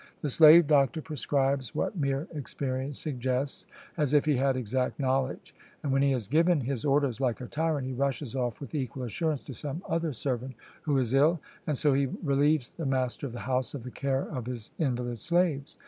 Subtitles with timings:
[0.23, 3.67] The slave doctor prescribes what mere experience suggests,
[3.97, 7.45] as if he had exact knowledge; and when he has given his orders, like a
[7.45, 11.77] tyrant, he rushes off with equal assurance to some other servant who is ill; and
[11.77, 15.77] so he relieves the master of the house of the care of his invalid slaves.